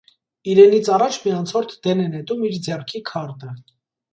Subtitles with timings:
[0.53, 3.53] Իրենից առաջ մի անցորդ դեն է նետում իր ձեռքի քարտը։